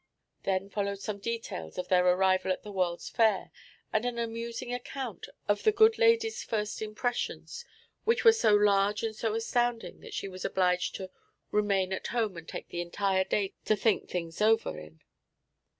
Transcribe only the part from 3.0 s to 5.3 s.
Fair and an amusing account